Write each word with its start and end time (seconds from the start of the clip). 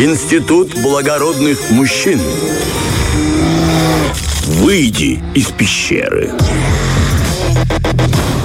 Институт 0.00 0.80
благородных 0.80 1.72
мужчин. 1.72 2.20
Выйди 4.44 5.18
из 5.34 5.50
пещеры. 5.50 6.30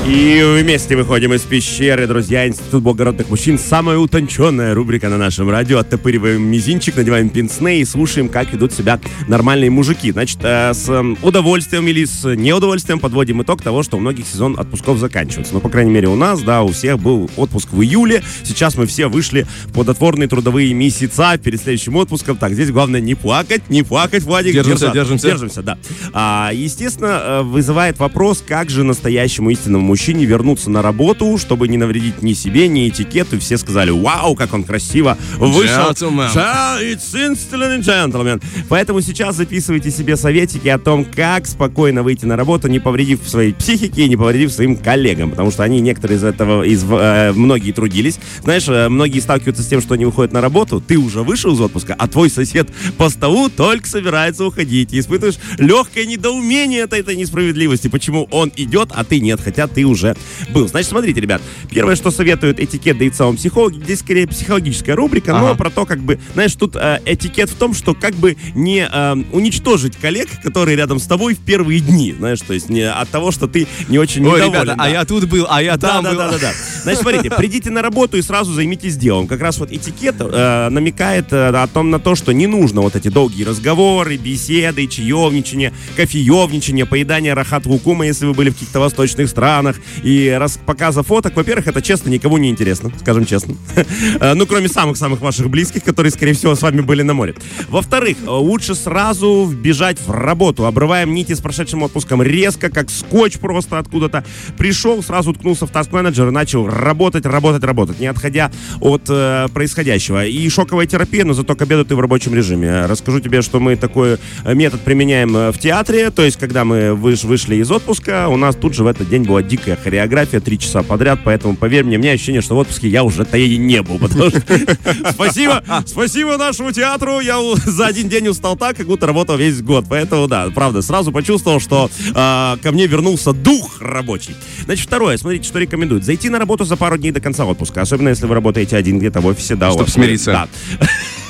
И 0.06 0.44
вместе 0.60 0.98
выходим 0.98 1.34
из 1.34 1.44
пещеры, 1.44 2.08
друзья. 2.08 2.46
Институт 2.46 2.84
благородных 2.84 3.30
мужчин. 3.30 3.58
Самая 3.58 3.98
утонченная 3.98 4.74
рубрика 4.74 5.08
на 5.08 5.18
нашем 5.18 5.50
радио. 5.50 5.80
Оттопыриваем 5.80 6.46
мизинчик, 6.46 6.98
надеваем 6.98 7.30
пинсне 7.30 7.80
и 7.80 7.86
слушаем, 7.86 8.28
как 8.28 8.54
идут 8.54 8.74
себя 8.74 9.00
нормальные 9.30 9.70
мужики. 9.70 10.12
Значит, 10.12 10.40
э, 10.44 10.74
с 10.74 10.92
удовольствием 11.22 11.88
или 11.88 12.04
с 12.04 12.36
неудовольствием 12.36 13.00
подводим 13.00 13.44
итог 13.44 13.62
того, 13.62 13.82
что 13.82 13.96
у 13.96 14.02
многих 14.02 14.28
сезон 14.28 14.60
отпусков 14.60 14.98
заканчивается. 14.98 15.54
Ну, 15.54 15.62
по 15.62 15.70
крайней 15.70 15.92
мере, 15.92 16.10
у 16.10 16.16
нас, 16.16 16.42
да, 16.42 16.64
у 16.64 16.74
всех 16.74 17.00
был 17.00 17.32
отпуск 17.38 17.70
в 17.72 17.82
июле. 17.82 18.24
Сейчас 18.44 18.76
мы 18.76 18.88
все 18.88 19.08
вышли 19.08 19.48
в 19.68 19.72
плодотворные 19.72 20.28
трудовые 20.28 20.74
месяца 20.74 21.38
перед 21.42 21.62
следующим 21.62 21.96
отпуском. 21.96 22.36
Так, 22.36 22.52
здесь 22.52 22.72
главное 22.72 23.00
не 23.00 23.16
плакать, 23.16 23.70
не 23.70 23.84
плакать, 23.84 24.24
Владик. 24.24 24.52
Держимся, 24.52 24.92
держимся. 24.92 25.28
Держимся, 25.28 25.62
да. 25.62 25.78
А, 26.12 26.52
естественно, 26.54 27.22
э, 27.24 27.42
вызывает 27.44 28.00
вопрос, 28.00 28.44
как 28.46 28.70
же 28.70 28.84
настоящему 28.84 29.50
истинному 29.50 29.93
мужчине 29.94 30.26
вернуться 30.26 30.72
на 30.72 30.82
работу, 30.82 31.38
чтобы 31.38 31.68
не 31.68 31.78
навредить 31.78 32.24
ни 32.24 32.34
себе, 32.34 32.68
ни 32.68 32.90
этикету. 32.90 33.40
Все 33.40 33.60
сказали, 33.60 33.92
вау, 33.92 34.34
как 34.36 34.52
он 34.52 34.64
красиво 34.64 35.20
вышел. 35.38 35.92
Gentleman. 35.92 36.32
Ja, 36.34 36.82
It's 36.82 37.14
instantly 37.14 37.80
gentleman. 37.80 38.42
Поэтому 38.70 39.02
сейчас 39.02 39.36
записывайте 39.36 39.92
себе 39.92 40.18
советики 40.18 40.68
о 40.68 40.80
том, 40.80 41.06
как 41.06 41.46
спокойно 41.46 42.02
выйти 42.02 42.26
на 42.26 42.36
работу, 42.36 42.70
не 42.70 42.80
повредив 42.80 43.20
своей 43.28 43.54
психике 43.54 44.06
и 44.06 44.10
не 44.10 44.18
повредив 44.18 44.52
своим 44.52 44.78
коллегам. 44.78 45.30
Потому 45.30 45.52
что 45.52 45.62
они, 45.62 45.80
некоторые 45.80 46.18
из 46.18 46.24
этого, 46.24 46.64
из, 46.64 46.84
э, 46.90 47.32
многие 47.34 47.72
трудились. 47.72 48.18
Знаешь, 48.42 48.68
э, 48.68 48.90
многие 48.90 49.20
сталкиваются 49.20 49.62
с 49.62 49.68
тем, 49.68 49.80
что 49.80 49.94
они 49.94 50.06
выходят 50.06 50.34
на 50.34 50.42
работу, 50.42 50.82
ты 50.82 50.98
уже 50.98 51.22
вышел 51.22 51.54
из 51.54 51.62
отпуска, 51.62 51.94
а 51.96 52.08
твой 52.08 52.32
сосед 52.32 52.68
по 52.98 53.10
столу 53.10 53.48
только 53.50 53.88
собирается 53.88 54.44
уходить. 54.44 54.92
И 54.92 55.00
испытываешь 55.00 55.38
легкое 55.60 56.08
недоумение 56.08 56.86
от 56.86 56.94
этой 56.94 57.16
несправедливости. 57.16 57.90
Почему 57.90 58.28
он 58.32 58.52
идет, 58.56 58.90
а 58.92 59.04
ты 59.04 59.20
нет, 59.20 59.40
хотя 59.40 59.68
ты 59.68 59.83
уже 59.86 60.16
был. 60.50 60.68
Значит, 60.68 60.90
смотрите, 60.90 61.20
ребят, 61.22 61.42
первое, 61.70 61.96
что 61.96 62.12
советуют 62.12 62.60
этикет 62.60 62.98
да 62.98 63.06
и 63.06 63.10
целом 63.10 63.38
психологи, 63.38 63.80
здесь 63.84 64.00
скорее 64.00 64.28
психологическая 64.28 64.96
рубрика, 64.96 65.32
но 65.34 65.48
Ага. 65.48 65.56
про 65.56 65.70
то, 65.70 65.86
как 65.86 66.00
бы, 66.00 66.20
знаешь, 66.34 66.54
тут 66.56 66.76
э, 66.76 67.00
этикет 67.06 67.50
в 67.50 67.56
том, 67.56 67.74
что 67.74 67.94
как 67.94 68.14
бы 68.16 68.38
не 68.56 68.88
э, 68.92 69.16
уничтожить 69.32 69.96
коллег, 69.98 70.30
которые 70.44 70.78
рядом 70.78 71.00
с 71.00 71.06
тобой 71.08 71.34
в 71.36 71.40
первые 71.40 71.80
дни, 71.80 72.14
знаешь, 72.18 72.40
то 72.42 72.54
есть 72.54 72.70
не 72.70 72.82
от 72.90 73.10
того, 73.10 73.32
что 73.32 73.48
ты 73.48 73.68
не 73.90 73.98
очень 74.00 74.22
Ой, 74.26 74.36
недоволен. 74.40 74.52
ребята, 74.64 74.76
да. 74.78 74.84
а 74.84 74.90
я 74.90 75.06
тут 75.06 75.26
был, 75.26 75.46
а 75.50 75.62
я 75.62 75.78
Да, 75.78 75.90
там 75.90 76.04
да, 76.04 76.10
был. 76.12 76.18
да, 76.18 76.32
да, 76.32 76.38
да. 76.40 76.52
Значит, 76.84 77.02
смотрите, 77.02 77.30
придите 77.32 77.70
на 77.70 77.82
работу 77.82 78.18
и 78.18 78.22
сразу 78.22 78.54
займитесь 78.54 78.98
делом. 78.98 79.28
Как 79.28 79.42
раз 79.42 79.58
вот 79.58 79.72
этикет 79.72 80.16
э, 80.20 80.70
намекает 80.70 81.32
э, 81.34 81.48
о 81.50 81.68
том, 81.68 81.90
на 81.90 82.00
то, 82.00 82.16
что 82.16 82.32
не 82.34 82.48
нужно 82.48 82.82
вот 82.82 82.96
эти 82.96 83.08
долгие 83.10 83.44
разговоры, 83.44 84.18
беседы, 84.18 84.88
чаевничание, 84.88 85.74
кофеевничание, 85.96 86.86
поедание 86.86 87.34
рахат 87.34 87.66
лукума, 87.66 88.06
если 88.06 88.26
вы 88.26 88.34
были 88.34 88.50
в 88.50 88.54
каких-то 88.54 88.80
восточных 88.80 89.30
странах, 89.30 89.73
и 90.04 90.36
раз, 90.38 90.60
показа 90.66 91.04
фоток. 91.04 91.36
Во-первых, 91.36 91.68
это 91.68 91.82
честно 91.82 92.10
никому 92.10 92.38
не 92.38 92.50
интересно, 92.50 92.92
скажем 93.00 93.26
честно. 93.26 93.56
Э, 94.20 94.34
Ну, 94.34 94.46
кроме 94.46 94.68
самых-самых 94.68 95.22
ваших 95.22 95.50
близких, 95.50 95.84
которые, 95.84 96.12
скорее 96.12 96.34
всего, 96.34 96.56
с 96.56 96.62
вами 96.62 96.82
были 96.82 97.02
на 97.04 97.14
море. 97.14 97.36
Во-вторых, 97.70 98.18
э, 98.26 98.30
лучше 98.30 98.76
сразу 98.76 99.46
вбежать 99.46 99.98
в 100.06 100.12
работу. 100.12 100.66
Обрываем 100.66 101.14
нити 101.14 101.34
с 101.34 101.40
прошедшим 101.40 101.84
отпуском 101.84 102.22
резко, 102.22 102.70
как 102.70 102.90
скотч 102.90 103.38
просто 103.38 103.80
откуда-то. 103.80 104.24
Пришел, 104.58 105.02
сразу 105.04 105.32
уткнулся 105.32 105.66
в 105.66 105.72
таск-менеджер 105.72 106.28
и 106.28 106.32
начал 106.32 106.68
работать, 106.68 107.26
работать, 107.26 107.64
работать, 107.64 108.00
не 108.00 108.08
отходя 108.08 108.52
от 108.80 109.04
э, 109.10 109.48
происходящего. 109.54 110.26
И 110.26 110.50
шоковая 110.50 110.86
терапия, 110.86 111.26
но 111.26 111.34
зато 111.34 111.56
к 111.56 111.62
обеду 111.62 111.86
ты 111.86 111.96
в 111.96 112.00
рабочем 112.00 112.34
режиме. 112.36 112.86
Расскажу 112.86 113.20
тебе, 113.20 113.42
что 113.42 113.60
мы 113.60 113.76
такой 113.76 114.18
э, 114.44 114.54
метод 114.54 114.82
применяем 114.82 115.52
в 115.52 115.58
театре. 115.60 116.10
То 116.12 116.24
есть, 116.24 116.38
когда 116.38 116.64
мы 116.66 116.90
выш- 116.90 117.26
вышли 117.26 117.56
из 117.56 117.72
отпуска, 117.72 118.28
у 118.30 118.38
нас 118.38 118.56
тут 118.56 118.74
же 118.74 118.84
в 118.84 118.88
этот 118.88 119.10
день 119.10 119.24
была 119.24 119.42
дикая 119.64 119.78
хореография, 119.78 120.40
три 120.42 120.60
часа 120.60 120.84
подряд. 120.84 121.20
Поэтому, 121.24 121.56
поверь 121.56 121.84
мне, 121.86 121.96
у 121.98 122.00
меня 122.00 122.12
ощущение, 122.12 122.42
что 122.42 122.56
в 122.56 122.60
отпуске 122.60 122.90
я 122.90 123.04
уже-то 123.04 123.38
и 123.38 123.58
не 123.58 123.82
был. 123.82 123.98
Потому 123.98 124.30
что 124.30 124.42
спасибо, 125.14 125.64
спасибо 125.86 126.38
нашему 126.38 126.72
театру. 126.72 127.20
Я 127.22 127.40
за 127.66 127.88
один 127.88 128.10
день 128.10 128.28
устал 128.28 128.58
так, 128.58 128.76
как 128.76 128.88
будто 128.88 129.08
работал 129.08 129.38
весь 129.38 129.62
год. 129.62 129.86
Поэтому, 129.90 130.28
да, 130.28 130.50
правда, 130.54 130.82
сразу 130.82 131.12
почувствовал, 131.12 131.60
что 131.62 131.90
а, 132.14 132.58
ко 132.62 132.72
мне 132.72 132.88
вернулся 132.88 133.32
дух 133.32 133.82
рабочий. 133.82 134.36
Значит, 134.66 134.86
второе, 134.88 135.18
смотрите, 135.18 135.48
что 135.48 135.60
рекомендуют. 135.60 136.04
Зайти 136.04 136.30
на 136.30 136.40
работу 136.40 136.66
за 136.66 136.76
пару 136.76 136.98
дней 136.98 137.12
до 137.12 137.22
конца 137.22 137.46
отпуска. 137.46 137.82
Особенно, 137.82 138.10
если 138.10 138.26
вы 138.26 138.36
работаете 138.36 138.76
один 138.76 139.00
где-то 139.00 139.22
в 139.22 139.26
офисе, 139.26 139.56
да. 139.56 139.70
у 139.70 139.74
Чтоб 139.74 139.84
вас- 139.86 139.94
смириться. 139.94 140.32
Да. 140.32 140.88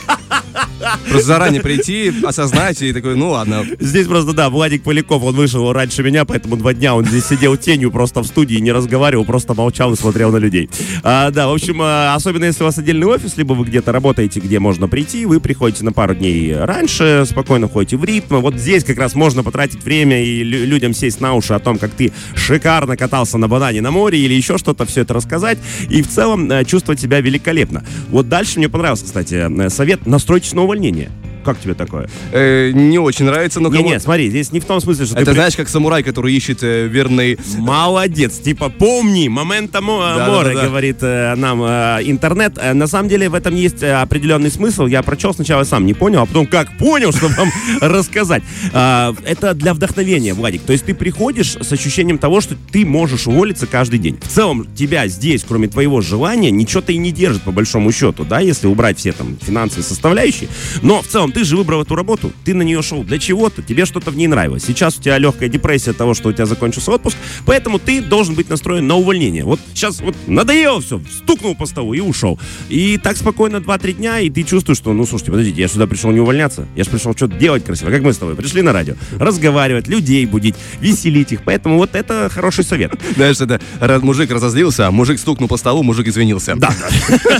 Просто 1.10 1.28
заранее 1.28 1.62
прийти, 1.62 2.12
осознать 2.24 2.82
и 2.82 2.94
такой, 2.94 3.16
ну 3.16 3.30
ладно. 3.30 3.66
Здесь 3.80 4.08
просто, 4.08 4.34
да, 4.34 4.50
Владик 4.50 4.84
Поляков, 4.84 5.24
он 5.24 5.36
вышел 5.36 5.72
раньше 5.72 6.04
меня, 6.04 6.26
поэтому 6.26 6.58
два 6.58 6.74
дня 6.74 6.96
он 6.96 7.06
здесь 7.06 7.26
сидел 7.26 7.56
тенью 7.58 7.92
просто 7.92 8.22
в 8.22 8.28
студии, 8.28 8.56
не 8.56 8.72
разговаривал, 8.72 9.26
просто 9.26 9.54
молчал 9.54 9.94
и 9.94 9.96
смотрел 9.96 10.32
на 10.32 10.38
людей. 10.38 10.70
А, 11.04 11.32
да, 11.32 11.48
в 11.48 11.54
общем, 11.54 11.80
а, 11.82 12.16
особенно 12.16 12.46
если 12.46 12.64
у 12.64 12.66
вас 12.66 12.78
отдельный 12.78 13.08
офис, 13.08 13.38
либо 13.38 13.54
вы 13.54 13.66
где-то 13.66 13.92
работаете, 13.92 14.40
где 14.40 14.60
можно 14.60 14.88
прийти, 14.88 15.26
вы 15.26 15.40
приходите 15.40 15.84
на 15.84 15.94
пару 15.94 16.16
дней 16.16 16.56
раньше, 16.56 17.26
спокойно 17.30 17.68
ходите 17.68 17.98
в 17.98 18.04
ритм. 18.04 18.38
Вот 18.38 18.56
здесь 18.56 18.84
как 18.84 18.98
раз 18.98 19.16
можно 19.16 19.44
потратить 19.44 19.84
время 19.84 20.24
и 20.24 20.44
лю- 20.44 20.66
людям 20.66 20.94
сесть 20.94 21.22
на 21.22 21.34
уши 21.34 21.54
о 21.54 21.60
том, 21.60 21.78
как 21.78 21.92
ты 21.92 22.12
шикарно 22.36 22.98
катался 22.98 23.38
на 23.38 23.48
банане 23.48 23.82
на 23.82 23.92
море 23.92 24.20
или 24.20 24.34
еще 24.34 24.58
что-то, 24.58 24.86
все 24.86 25.02
это 25.02 25.14
рассказать 25.14 25.58
и 25.90 26.02
в 26.02 26.08
целом 26.10 26.52
э, 26.52 26.66
чувствовать 26.66 27.00
себя 27.00 27.22
великолепно. 27.22 27.84
Вот 28.10 28.28
дальше 28.30 28.60
мне 28.60 28.70
понравился, 28.70 29.06
кстати, 29.06 29.36
э, 29.36 29.70
совет 29.94 30.08
настройтесь 30.08 30.54
на 30.54 30.64
увольнение. 30.64 31.12
Как 31.44 31.60
тебе 31.60 31.74
такое? 31.74 32.10
Э, 32.32 32.72
не 32.74 33.00
очень 33.00 33.26
нравится, 33.26 33.60
но 33.60 33.70
Не, 33.70 33.78
кому- 33.78 33.90
не, 33.90 34.00
смотри, 34.00 34.30
здесь 34.30 34.52
не 34.52 34.60
в 34.60 34.66
том 34.66 34.80
смысле, 34.82 35.06
что 35.06 35.16
Это 35.16 35.26
ты 35.26 35.34
знаешь, 35.34 35.56
как 35.56 35.70
самурай, 35.70 36.04
который 36.04 36.34
ищет 36.34 36.64
э, 36.64 36.88
верный... 36.88 37.38
Молодец, 37.58 38.38
типа 38.40 38.70
помни, 38.70 39.28
момента 39.28 39.82
мо- 39.82 40.14
Да, 40.18 40.44
да, 40.44 40.54
да. 40.54 40.66
говорит 40.68 40.98
э, 41.02 41.36
нам 41.36 41.62
э, 41.64 42.00
интернет. 42.04 42.58
Э, 42.58 42.74
на 42.74 42.88
самом 42.88 43.10
деле 43.10 43.30
в 43.30 43.34
этом 43.36 43.56
есть 43.56 43.84
э, 43.84 43.94
определенный 43.94 44.52
смысл. 44.52 44.86
Я 44.86 45.02
прочел 45.04 45.34
сначала 45.34 45.64
сам 45.64 45.86
не 45.86 45.94
понял, 45.94 46.22
а 46.22 46.26
потом 46.26 46.46
как 46.46 46.78
понял, 46.78 47.12
чтобы 47.18 47.34
вам 47.36 47.50
рассказать. 47.82 48.44
А, 48.74 49.14
Это 49.26 49.54
для 49.54 49.74
вдохновения, 49.74 50.34
Владик. 50.34 50.62
То 50.64 50.72
есть 50.74 50.86
ты 50.86 50.94
приходишь 50.96 51.56
с 51.60 51.72
ощущением 51.72 52.18
того, 52.18 52.40
что 52.42 52.56
ты 52.72 52.86
можешь 52.86 53.28
уволиться 53.28 53.68
каждый 53.68 54.00
день. 54.00 54.18
В 54.22 54.28
целом 54.28 54.68
тебя 54.76 55.08
здесь, 55.08 55.44
кроме 55.48 55.68
твоего 55.68 56.02
желания, 56.02 56.52
ничего-то 56.52 56.92
и 56.92 56.98
не 56.98 57.12
держит 57.12 57.42
по 57.44 57.52
большому 57.52 57.92
счету, 57.92 58.24
да, 58.24 58.40
если 58.40 58.68
убрать 58.68 58.98
все 59.00 59.12
там 59.12 59.38
финансовые 59.42 59.84
составляющие. 59.84 60.48
Но 60.82 61.02
в 61.02 61.08
целом 61.08 61.32
ты 61.34 61.44
же 61.44 61.58
выбрал 61.58 61.82
эту 61.82 61.96
работу, 61.96 62.32
ты 62.46 62.54
на 62.54 62.62
нее 62.62 62.82
шел 62.82 63.04
для 63.04 63.20
чего-то, 63.20 63.62
тебе 63.62 63.86
что-то 63.86 64.12
в 64.12 64.18
ней 64.18 64.28
нравилось. 64.28 64.64
Сейчас 64.64 64.98
у 64.98 65.02
тебя 65.02 65.18
легкая 65.18 65.50
депрессия 65.50 65.92
от 65.92 65.98
того, 65.98 66.14
что 66.14 66.30
у 66.30 66.34
тебя 66.34 66.46
закончился 66.46 66.92
отпуск, 66.92 67.18
поэтому 67.46 67.80
ты 67.80 68.02
должен 68.02 68.36
быть 68.36 68.50
настроен 68.50 68.88
на 68.88 68.96
увольнение. 68.96 69.44
Вот 69.44 69.60
сейчас 69.74 70.02
вот 70.02 70.16
надоело 70.28 70.82
все, 70.82 71.02
стукнул 71.18 71.56
по 71.56 71.66
столу 71.66 71.94
и 71.94 72.00
ушел. 72.00 72.40
И 72.70 72.98
так 72.98 73.18
спокойно 73.18 73.58
2-3 73.58 73.94
дня, 73.94 74.20
и 74.20 74.30
ты 74.30 74.44
чувствуешь, 74.44 74.78
что, 74.78 74.94
ну, 74.94 75.06
слушайте, 75.06 75.32
подождите, 75.32 75.62
я 75.62 75.68
сюда 75.68 75.88
пришел 75.88 76.12
не 76.12 76.20
увольняться, 76.20 76.68
я 76.76 76.84
же 76.84 76.90
пришел 76.90 77.16
что-то 77.16 77.36
делать 77.36 77.66
красиво, 77.66 77.90
как 77.90 78.02
мы 78.02 78.14
с 78.14 78.18
тобой 78.18 78.36
пришли 78.36 78.62
на 78.62 78.74
радио, 78.74 78.96
разговаривать, 79.20 79.88
людей 79.88 80.26
будить, 80.26 80.56
веселить 80.80 81.32
их, 81.32 81.44
поэтому 81.44 81.78
вот 81.78 81.96
это 81.96 82.30
хороший 82.32 82.64
совет. 82.64 82.94
Знаешь, 83.16 83.40
это 83.42 83.60
мужик 84.02 84.32
разозлился, 84.32 84.92
мужик 84.92 85.20
стукнул 85.20 85.48
по 85.48 85.58
столу, 85.58 85.84
мужик 85.84 86.08
извинился. 86.08 86.56
Да. 86.56 86.74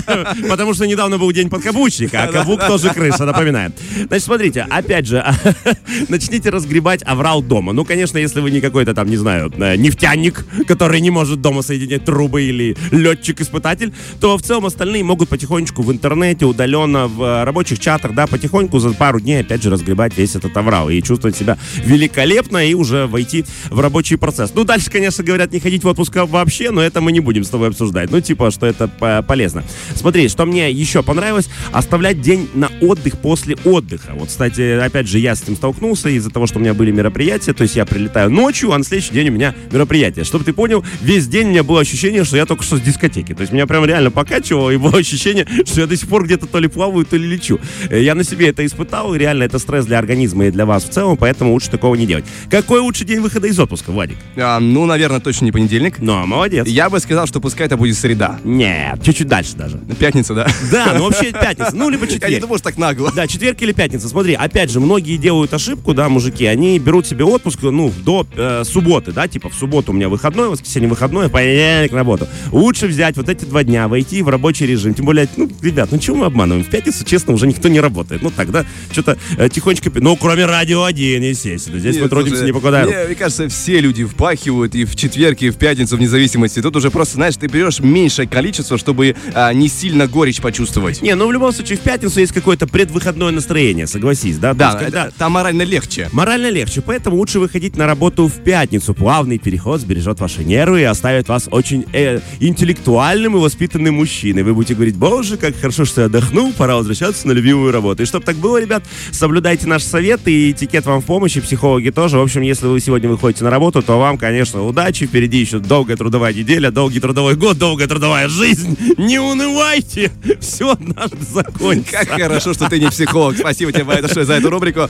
Потому 0.48 0.74
что 0.74 0.86
недавно 0.86 1.18
был 1.18 1.30
день 1.32 1.48
подкаблучника, 1.48 2.24
а 2.24 2.26
каблук 2.28 2.66
тоже 2.66 2.90
крыша, 2.90 3.24
напоминаю. 3.24 3.72
Значит, 4.06 4.24
смотрите, 4.24 4.66
опять 4.68 5.06
же, 5.06 5.24
начните 6.08 6.50
разгребать 6.50 7.02
аврал 7.04 7.42
дома. 7.42 7.72
Ну, 7.72 7.84
конечно, 7.84 8.18
если 8.18 8.40
вы 8.40 8.50
не 8.50 8.60
какой-то 8.60 8.94
там, 8.94 9.08
не 9.08 9.16
знаю, 9.16 9.52
э, 9.56 9.76
нефтяник, 9.76 10.44
который 10.66 11.00
не 11.00 11.10
может 11.10 11.40
дома 11.40 11.62
соединять 11.62 12.04
трубы 12.04 12.42
или 12.42 12.76
летчик-испытатель, 12.90 13.92
то 14.20 14.36
в 14.36 14.42
целом 14.42 14.66
остальные 14.66 15.04
могут 15.04 15.28
потихонечку 15.28 15.82
в 15.82 15.92
интернете, 15.92 16.46
удаленно, 16.46 17.06
в 17.06 17.22
э, 17.22 17.44
рабочих 17.44 17.78
чатах, 17.78 18.14
да, 18.14 18.26
потихоньку 18.26 18.78
за 18.78 18.90
пару 18.92 19.20
дней, 19.20 19.40
опять 19.40 19.62
же, 19.62 19.70
разгребать 19.70 20.16
весь 20.16 20.36
этот 20.36 20.56
аврал 20.56 20.90
и 20.90 21.00
чувствовать 21.02 21.36
себя 21.36 21.58
великолепно 21.84 22.66
и 22.66 22.74
уже 22.74 23.06
войти 23.06 23.44
в 23.70 23.80
рабочий 23.80 24.16
процесс. 24.16 24.52
Ну, 24.54 24.64
дальше, 24.64 24.90
конечно, 24.90 25.22
говорят, 25.24 25.52
не 25.52 25.60
ходить 25.60 25.84
в 25.84 25.88
отпуск 25.88 26.14
вообще, 26.16 26.70
но 26.70 26.80
это 26.80 27.00
мы 27.00 27.12
не 27.12 27.20
будем 27.20 27.44
с 27.44 27.48
тобой 27.48 27.68
обсуждать. 27.68 28.10
Ну, 28.10 28.20
типа, 28.20 28.50
что 28.50 28.66
это 28.66 28.88
по- 28.88 29.22
полезно. 29.22 29.64
Смотри, 29.94 30.28
что 30.28 30.46
мне 30.46 30.70
еще 30.70 31.02
понравилось, 31.02 31.48
оставлять 31.72 32.20
день 32.20 32.48
на 32.54 32.70
отдых 32.80 33.18
после 33.18 33.54
отпуска. 33.56 33.73
Отдыха. 33.74 34.12
Вот, 34.14 34.28
кстати, 34.28 34.78
опять 34.78 35.06
же, 35.08 35.18
я 35.18 35.34
с 35.34 35.42
этим 35.42 35.56
столкнулся 35.56 36.08
из-за 36.08 36.30
того, 36.30 36.46
что 36.46 36.58
у 36.58 36.62
меня 36.62 36.74
были 36.74 36.90
мероприятия, 36.90 37.52
то 37.52 37.62
есть 37.62 37.76
я 37.76 37.84
прилетаю 37.84 38.30
ночью, 38.30 38.72
а 38.72 38.78
на 38.78 38.84
следующий 38.84 39.12
день 39.12 39.28
у 39.28 39.32
меня 39.32 39.54
мероприятие. 39.70 40.24
Чтобы 40.24 40.44
ты 40.44 40.52
понял, 40.52 40.84
весь 41.00 41.26
день 41.28 41.48
у 41.48 41.50
меня 41.50 41.62
было 41.62 41.80
ощущение, 41.80 42.24
что 42.24 42.36
я 42.36 42.46
только 42.46 42.62
что 42.64 42.76
с 42.76 42.80
дискотеки. 42.80 43.34
То 43.34 43.42
есть 43.42 43.52
меня 43.52 43.66
прям 43.66 43.84
реально 43.84 44.10
покачивало, 44.10 44.70
и 44.70 44.76
было 44.76 44.98
ощущение, 44.98 45.46
что 45.66 45.80
я 45.82 45.86
до 45.86 45.96
сих 45.96 46.08
пор 46.08 46.24
где-то 46.24 46.46
то 46.46 46.58
ли 46.58 46.68
плаваю, 46.68 47.04
то 47.04 47.16
ли 47.16 47.26
лечу. 47.26 47.58
Э, 47.90 48.00
Я 48.02 48.14
на 48.14 48.24
себе 48.24 48.48
это 48.48 48.64
испытал, 48.64 49.14
и 49.14 49.18
реально 49.18 49.44
это 49.44 49.58
стресс 49.58 49.86
для 49.86 49.98
организма 49.98 50.46
и 50.46 50.50
для 50.50 50.66
вас 50.66 50.84
в 50.84 50.90
целом, 50.90 51.16
поэтому 51.16 51.52
лучше 51.52 51.70
такого 51.70 51.94
не 51.94 52.06
делать. 52.06 52.24
Какой 52.50 52.80
лучший 52.80 53.06
день 53.06 53.20
выхода 53.20 53.46
из 53.46 53.58
отпуска, 53.58 53.90
Владик? 53.90 54.16
А, 54.36 54.60
ну, 54.60 54.86
наверное, 54.86 55.20
точно 55.20 55.46
не 55.46 55.52
понедельник. 55.52 55.98
Ну, 55.98 56.24
молодец. 56.26 56.66
Я 56.66 56.88
бы 56.90 57.00
сказал, 57.00 57.26
что 57.26 57.40
пускай 57.40 57.66
это 57.66 57.76
будет 57.76 57.96
среда. 57.96 58.38
Нет, 58.44 59.02
чуть-чуть 59.02 59.28
дальше 59.28 59.56
даже. 59.56 59.78
Пятница, 59.98 60.34
да? 60.34 60.46
Да, 60.70 60.94
ну 60.96 61.04
вообще 61.04 61.32
пятница, 61.32 61.72
ну 61.74 61.88
либо 61.90 62.04
Я 62.06 62.10
не 62.12 62.14
четверг. 62.20 62.40
думаю, 62.42 62.58
что 62.58 62.68
так 62.68 62.78
нагло. 62.78 63.12
Да, 63.14 63.26
четверг 63.26 63.56
или 63.64 63.72
пятница. 63.72 64.08
Смотри, 64.08 64.34
опять 64.34 64.70
же, 64.70 64.80
многие 64.80 65.16
делают 65.16 65.52
ошибку, 65.52 65.94
да, 65.94 66.08
мужики, 66.08 66.46
они 66.46 66.78
берут 66.78 67.06
себе 67.06 67.24
отпуск, 67.24 67.60
ну, 67.62 67.92
до 68.04 68.26
э, 68.36 68.62
субботы, 68.64 69.12
да, 69.12 69.28
типа 69.28 69.48
в 69.48 69.54
субботу 69.54 69.92
у 69.92 69.94
меня 69.94 70.08
выходной, 70.08 70.48
воскресенье 70.48 70.88
выходной, 70.88 71.28
понедельник 71.28 71.92
работу. 71.92 72.28
Лучше 72.52 72.86
взять 72.86 73.16
вот 73.16 73.28
эти 73.28 73.44
два 73.44 73.64
дня, 73.64 73.88
войти 73.88 74.22
в 74.22 74.28
рабочий 74.28 74.66
режим. 74.66 74.94
Тем 74.94 75.06
более, 75.06 75.28
ну, 75.36 75.50
ребят, 75.62 75.90
ну 75.90 75.98
чего 75.98 76.16
мы 76.16 76.26
обманываем? 76.26 76.64
В 76.64 76.68
пятницу, 76.68 77.04
честно, 77.04 77.34
уже 77.34 77.46
никто 77.46 77.68
не 77.68 77.80
работает. 77.80 78.22
Ну, 78.22 78.30
тогда 78.30 78.64
что-то 78.92 79.18
э, 79.36 79.48
тихонечко, 79.48 79.90
ну, 79.94 80.16
кроме 80.16 80.46
радио 80.46 80.84
1, 80.84 81.22
естественно. 81.22 81.78
Здесь 81.78 81.96
мы 81.96 82.02
Нет, 82.02 82.10
трудимся 82.10 82.36
слушай, 82.36 82.46
не 82.46 82.52
покладая. 82.52 82.84
рук. 82.84 82.94
Мне, 82.94 83.04
мне 83.06 83.14
кажется, 83.14 83.48
все 83.48 83.80
люди 83.80 84.04
впахивают 84.04 84.74
и 84.74 84.84
в 84.84 84.96
четверг, 84.96 85.42
и 85.42 85.50
в 85.50 85.56
пятницу, 85.56 85.96
вне 85.96 86.08
зависимости. 86.08 86.60
Тут 86.60 86.76
уже 86.76 86.90
просто, 86.90 87.14
знаешь, 87.14 87.36
ты 87.36 87.46
берешь 87.46 87.80
меньшее 87.80 88.28
количество, 88.28 88.78
чтобы 88.78 89.16
а, 89.34 89.52
не 89.52 89.68
сильно 89.68 90.06
горечь 90.06 90.40
почувствовать. 90.40 91.02
Не, 91.02 91.14
ну 91.14 91.26
в 91.26 91.32
любом 91.32 91.52
случае 91.52 91.78
в 91.78 91.80
пятницу 91.80 92.20
есть 92.20 92.32
какое-то 92.32 92.66
предвыходное 92.66 93.30
настроение, 93.30 93.53
согласись, 93.86 94.38
да? 94.38 94.52
Да, 94.54 94.70
есть, 94.70 94.78
когда- 94.78 95.10
там 95.16 95.32
морально 95.32 95.62
легче. 95.62 96.08
Морально 96.12 96.50
легче, 96.50 96.80
поэтому 96.80 97.16
лучше 97.16 97.38
выходить 97.38 97.76
на 97.76 97.86
работу 97.86 98.26
в 98.28 98.42
пятницу. 98.42 98.94
Плавный 98.94 99.38
переход 99.38 99.80
сбережет 99.80 100.20
ваши 100.20 100.44
нервы 100.44 100.80
и 100.80 100.84
оставит 100.84 101.28
вас 101.28 101.48
очень 101.50 101.84
э, 101.92 102.20
интеллектуальным 102.40 103.36
и 103.36 103.40
воспитанным 103.40 103.94
мужчиной. 103.96 104.42
Вы 104.42 104.54
будете 104.54 104.74
говорить, 104.74 104.96
боже, 104.96 105.36
как 105.36 105.56
хорошо, 105.56 105.84
что 105.84 106.02
я 106.02 106.06
отдохнул, 106.06 106.52
пора 106.52 106.76
возвращаться 106.76 107.26
на 107.28 107.32
любимую 107.32 107.72
работу. 107.72 108.02
И 108.02 108.06
чтобы 108.06 108.24
так 108.24 108.36
было, 108.36 108.60
ребят, 108.60 108.82
соблюдайте 109.10 109.66
наш 109.66 109.82
совет, 109.82 110.26
и 110.26 110.50
этикет 110.52 110.86
вам 110.86 111.00
в 111.00 111.04
помощи, 111.04 111.40
психологи 111.40 111.90
тоже. 111.90 112.18
В 112.18 112.22
общем, 112.22 112.42
если 112.42 112.66
вы 112.66 112.80
сегодня 112.80 113.08
выходите 113.08 113.44
на 113.44 113.50
работу, 113.50 113.82
то 113.82 113.98
вам, 113.98 114.18
конечно, 114.18 114.62
удачи. 114.64 115.06
Впереди 115.06 115.38
еще 115.38 115.58
долгая 115.58 115.96
трудовая 115.96 116.32
неделя, 116.32 116.70
долгий 116.70 117.00
трудовой 117.00 117.34
год, 117.36 117.58
долгая 117.58 117.88
трудовая 117.88 118.28
жизнь. 118.28 118.76
Не 118.98 119.18
унывайте, 119.18 120.10
все 120.40 120.70
однажды 120.72 121.18
закончится. 121.24 121.92
Как 122.04 122.08
хорошо, 122.20 122.54
что 122.54 122.68
ты 122.68 122.78
не 122.80 122.88
психолог. 122.88 123.36
Спасибо 123.44 123.72
тебе 123.72 123.84
за 124.24 124.32
эту 124.32 124.48
рубрику. 124.48 124.88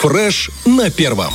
Фреш 0.00 0.50
на 0.66 0.90
первом. 0.90 1.32